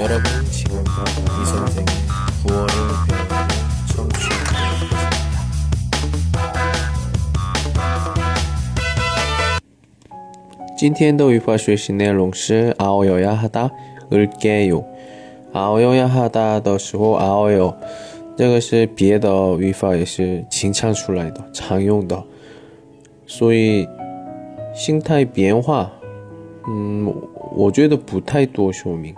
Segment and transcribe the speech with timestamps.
[0.00, 1.86] 여러분 지금부터 이 선생의
[2.46, 2.68] 구월을
[3.08, 3.48] 배우는
[3.94, 4.50] 청취하고
[4.82, 5.06] 있습니다.
[10.78, 13.70] 今天的语法学习内容是 아오여야 하다,
[14.12, 14.84] 을게요.
[15.52, 17.74] 아오여야 하다 的时候 아오여
[18.36, 22.22] 这个是别的语法也是经常出来的常用的
[23.26, 23.88] 所以
[24.74, 25.90] 心态变化
[26.68, 27.10] 嗯，
[27.54, 29.14] 我觉得不太多说明。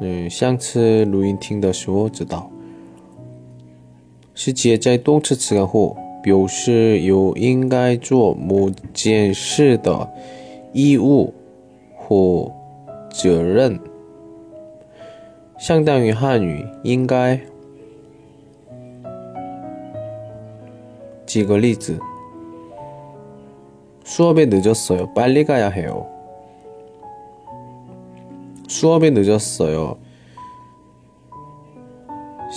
[0.00, 2.50] 嗯，上次录音听的时候知道，
[4.34, 10.08] 是接在动词词干后，表示有应该做某件事的
[10.72, 11.32] 义务
[11.96, 12.52] 或
[13.10, 13.78] 责任，
[15.58, 17.40] 相当于汉语应该。
[21.26, 21.98] 举个例子。
[24.04, 25.12] 수업에 늦었어요.
[25.12, 26.06] 빨리 가야 해요.
[28.73, 29.97] 수업에 늦었어요.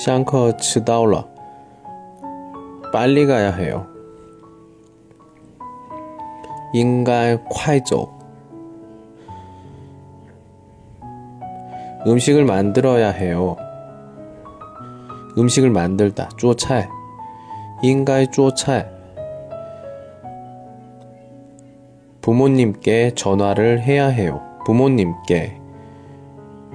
[0.02, 1.26] 샹커 치다올라.
[2.90, 3.86] 빨리 가야 해요.
[6.72, 8.18] 인간 콰이조.
[12.06, 13.56] 음식을 만들어야 해요.
[15.36, 16.30] 음식을 만들다.
[16.38, 16.88] 쪼차.
[17.82, 18.86] 인간 쪼차.
[22.22, 24.40] 부모님께 전화를 해야 해요.
[24.64, 25.65] 부모님께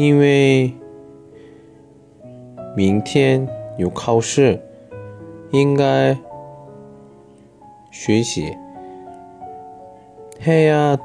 [0.00, 0.72] 因为
[2.76, 3.46] 明天
[3.78, 4.60] 有考试
[5.52, 6.16] 应该
[7.90, 8.54] 学习
[10.44, 10.98] 해야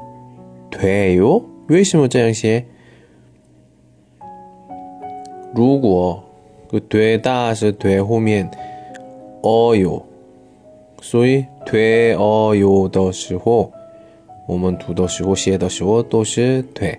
[0.70, 1.42] 돼요?
[1.68, 2.64] 为什么这样写?
[5.54, 6.22] 如果
[6.68, 8.50] 그 되다 是对后面
[9.42, 10.02] 어요
[11.00, 13.72] 所以 되어요 的时候，
[14.46, 16.98] 我们读的时候写的时候都是对。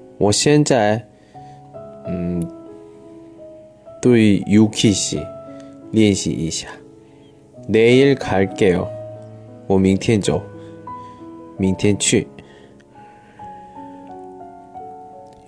[0.20, 1.06] 我现在
[2.06, 2.46] 음,
[4.00, 5.20] 对 유키 씨
[5.92, 6.68] 练习一下.
[7.68, 8.88] 내일 갈게요.
[9.66, 10.42] 我明天走.
[11.58, 12.28] 明天去.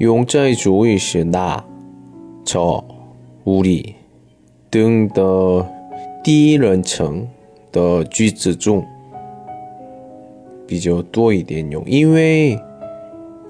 [0.00, 1.64] 용자의 주의 是 나,
[2.44, 2.82] 저,
[3.44, 3.96] 우리
[4.70, 5.66] 등的
[6.22, 7.28] 第一人称
[7.72, 8.84] 的句子中
[10.66, 12.58] 比较多一点用，因为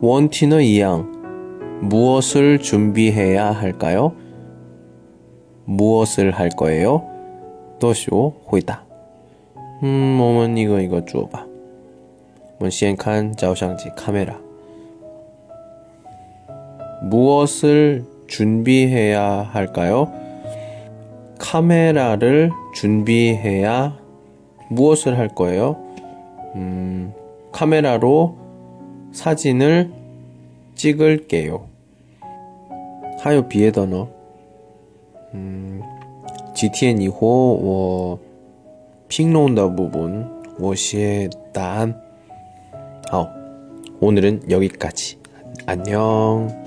[0.00, 1.10] 원티는 이양
[1.82, 4.12] 무엇을 준비해야 할까요?
[5.64, 7.02] 무엇을 할 거예요?
[7.78, 8.82] 都是我回答.
[9.82, 11.46] 음, 我们一个一个做吧.
[12.58, 14.36] 我们先看照相机 카메라.
[17.02, 20.12] 무엇을 준비해야 할까요?
[21.38, 23.96] 카메라를 준비해야
[24.68, 25.76] 무엇을 할 거예요?
[26.54, 27.12] 음,
[27.52, 28.36] 카메라로
[29.14, 29.92] 사진을
[30.74, 31.66] 찍을게요.
[33.20, 34.08] 하여 비에더너.
[35.34, 35.82] 음,
[36.54, 38.18] GTN 以后我
[39.08, 40.26] 핑弄的 부분
[40.58, 41.94] 我写答案.
[43.10, 43.28] 好,
[44.00, 45.18] 오늘은 여기까지.
[45.66, 46.63] 안녕.